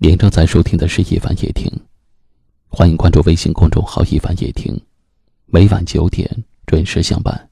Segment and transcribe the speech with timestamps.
[0.00, 1.68] 您正在收听的是《一凡夜听》，
[2.68, 4.80] 欢迎关注微信公众号“一凡夜听”，
[5.46, 6.30] 每晚九点
[6.66, 7.50] 准时相伴。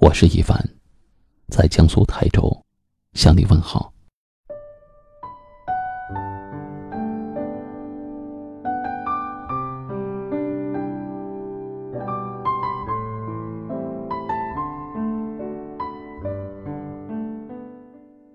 [0.00, 0.68] 我是一凡，
[1.46, 2.64] 在江苏泰州
[3.12, 3.92] 向你问好。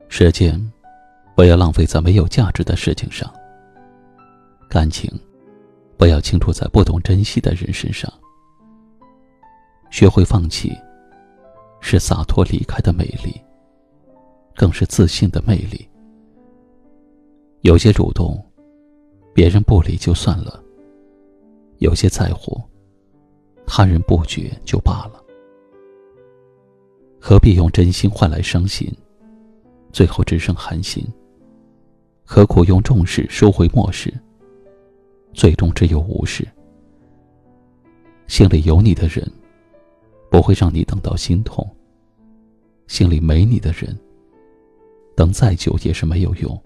[0.08, 0.72] 时间，
[1.36, 3.28] 不要浪费在没有价值的事情上；
[4.70, 5.12] 感情，
[5.98, 8.12] 不要倾注在不懂珍惜的人身上。
[9.90, 10.72] 学会放弃，
[11.80, 13.40] 是洒脱离开的美丽，
[14.56, 15.88] 更是自信的魅力。
[17.62, 18.40] 有些主动，
[19.34, 20.60] 别人不理就算了；
[21.80, 22.62] 有些在乎，
[23.66, 25.24] 他人不觉就罢了。
[27.20, 28.92] 何必用真心换来伤心？
[29.92, 31.08] 最后只剩寒心。
[32.26, 34.12] 何苦用重视收回漠视？
[35.34, 36.48] 最终只有无视。
[38.28, 39.30] 心里有你的人，
[40.32, 41.64] 不会让你等到心痛；
[42.88, 43.98] 心里没你的人，
[45.16, 46.60] 等再久也是没有用。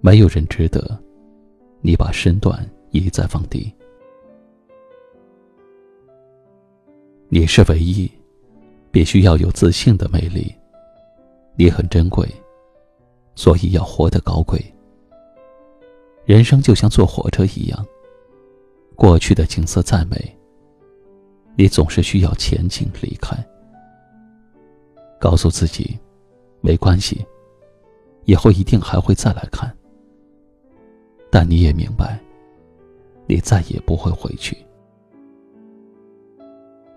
[0.00, 0.98] 没有人值得
[1.82, 3.72] 你把身段一再放低。
[7.28, 8.10] 你是唯一，
[8.90, 10.52] 必须要有自信的魅力。
[11.54, 12.26] 你很珍贵，
[13.40, 14.62] 所以要活得高贵。
[16.26, 17.86] 人生就像坐火车一样，
[18.94, 20.38] 过去的景色再美，
[21.56, 23.34] 你总是需要前进离开。
[25.18, 25.98] 告诉自己，
[26.60, 27.24] 没关系，
[28.26, 29.74] 以后一定还会再来看。
[31.30, 32.20] 但你也明白，
[33.26, 34.54] 你再也不会回去。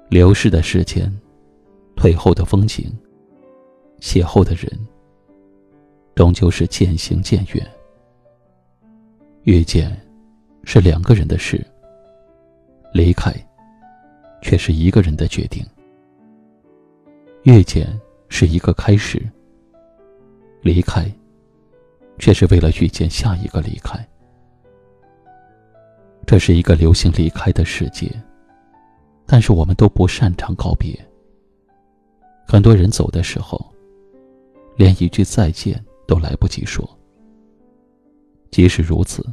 [0.09, 1.09] 流逝的时间，
[1.95, 2.94] 退后的风景。
[4.02, 4.69] 邂逅的人，
[6.16, 7.72] 终究是渐行渐远。
[9.44, 10.00] 遇见，
[10.64, 11.58] 是两个人的事；
[12.94, 13.33] 离开，
[14.41, 15.66] 却是一个人的决定。
[17.44, 19.22] 遇见是一个开始，
[20.62, 21.06] 离开，
[22.19, 24.00] 却是为了遇见下一个离开。
[26.25, 28.09] 这是一个流行离开的世界，
[29.25, 30.97] 但是我们都不擅长告别。
[32.47, 33.59] 很多人走的时候。
[34.75, 36.88] 连一句再见都来不及说。
[38.52, 39.25] 即使如此，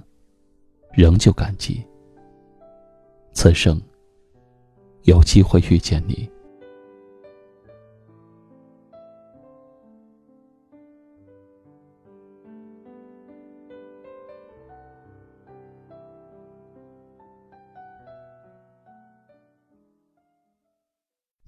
[0.92, 1.86] 仍旧感激。
[3.32, 3.80] 此生
[5.02, 6.30] 有机会遇见你。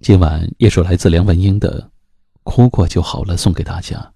[0.01, 1.91] 今晚一首来自梁文音的。
[2.45, 4.13] 哭过就好了，送给大家，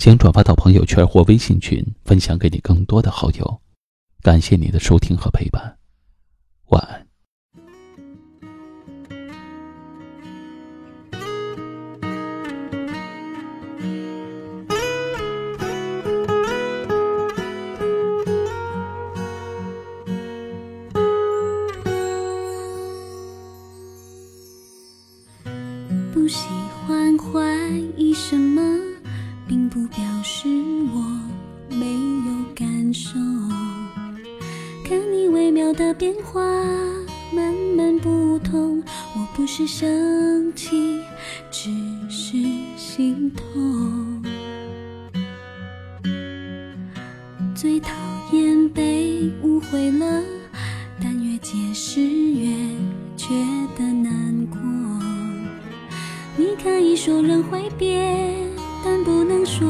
[0.00, 3.60] 请转发到朋友圈或微信群，分享给你更多的好友。
[4.22, 5.76] 感谢你的收听和陪伴，
[6.68, 7.09] 晚安。
[30.92, 33.18] 我没有感受。
[34.84, 36.40] 看你微妙的变化，
[37.32, 38.82] 慢慢不同。
[39.14, 41.00] 我不是生气，
[41.50, 41.70] 只
[42.08, 42.36] 是
[42.76, 44.22] 心痛。
[47.54, 47.92] 最讨
[48.32, 50.22] 厌被误会了，
[51.02, 52.48] 但越解释越
[53.16, 53.28] 觉
[53.76, 54.58] 得难过。
[56.36, 58.34] 你可以说人会变，
[58.82, 59.68] 但不能说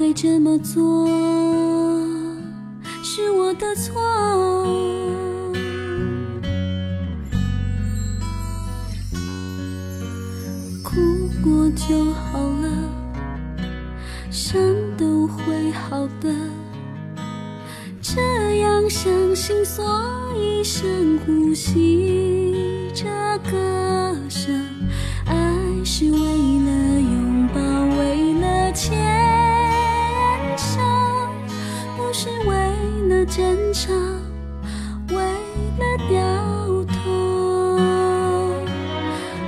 [0.00, 1.06] 会这么做
[3.02, 4.00] 是我的错。
[10.82, 12.88] 哭过就好了，
[14.30, 14.58] 伤
[14.96, 16.34] 都会好的。
[18.00, 18.22] 这
[18.60, 19.84] 样相信，所
[20.34, 23.04] 以深呼吸这
[23.50, 24.79] 歌声。
[33.80, 33.96] 上，
[35.08, 35.16] 为
[35.78, 36.18] 了掉
[36.84, 37.00] 头。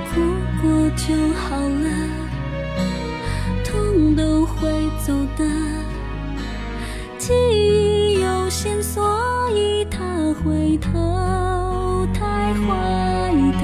[0.09, 0.11] 哭
[0.59, 0.65] 过
[0.95, 1.87] 就好了，
[3.63, 4.71] 痛都会
[5.05, 5.45] 走的。
[7.19, 9.03] 记忆有限，所
[9.51, 9.99] 以他
[10.43, 13.31] 回头，太坏
[13.61, 13.63] 的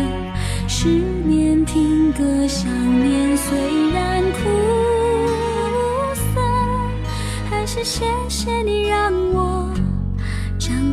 [0.67, 0.87] 失
[1.25, 1.65] 眠。
[1.65, 2.69] 听歌想
[3.03, 3.57] 念，虽
[3.91, 4.37] 然苦
[6.13, 6.39] 涩，
[7.49, 9.48] 还是谢谢你让我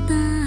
[0.04, 0.45] 大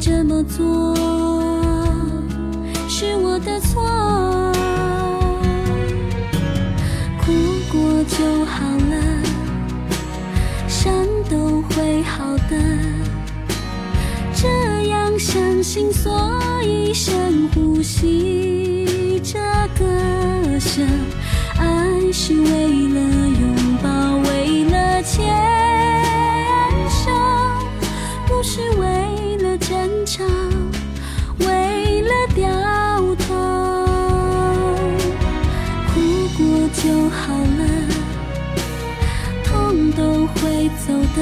[0.00, 0.94] 这么做，
[2.88, 3.82] 是我的错。
[7.20, 7.32] 哭
[7.70, 8.94] 过就好了，
[10.68, 10.92] 伤
[11.28, 12.56] 都会好的。
[14.34, 14.48] 这
[14.88, 19.38] 样相信，所以深呼吸这
[19.78, 19.84] 歌
[20.60, 20.86] 声。
[21.58, 22.44] 爱是为
[22.94, 23.88] 了拥抱，
[24.30, 25.26] 为了牵
[26.88, 27.10] 手，
[28.26, 28.87] 不是为
[30.08, 30.24] 了争吵，
[31.40, 32.48] 为了掉
[33.16, 33.34] 头。
[35.88, 36.00] 哭
[36.38, 36.40] 过
[36.72, 37.62] 就好了，
[39.44, 41.18] 痛都会走的。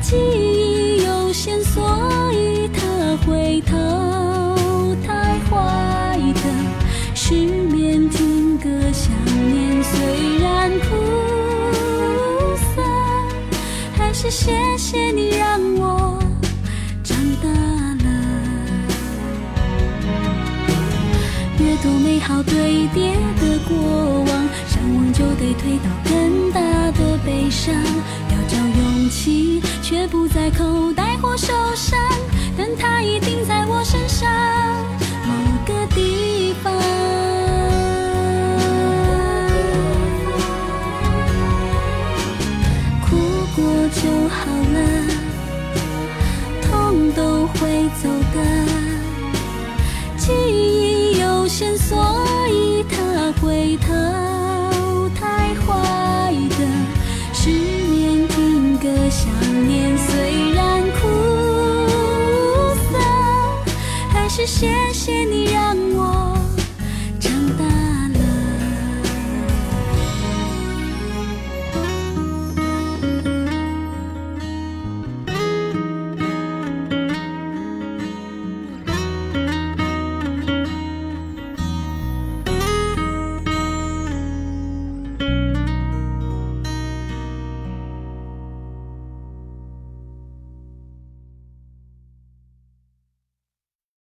[0.00, 1.82] 记忆有限，所
[2.32, 2.80] 以他
[3.26, 3.76] 回头。
[5.06, 6.40] 太坏的
[7.14, 9.12] 失眠，听歌想
[9.52, 10.86] 念，虽然苦
[12.74, 12.82] 涩，
[13.98, 15.01] 还是谢谢
[22.22, 26.60] 好堆叠的过往，想忘就得推倒更大
[26.92, 27.74] 的悲伤。
[27.74, 31.98] 要找勇气，却不在口袋或手上，
[32.56, 34.30] 但它一定在我身上
[51.52, 51.98] 线，所
[52.48, 53.92] 以他会淘
[55.14, 56.64] 汰坏的
[57.34, 59.28] 失眠，听歌想
[59.68, 61.06] 念，虽然苦
[62.90, 62.98] 涩，
[64.08, 66.34] 还是谢谢你让我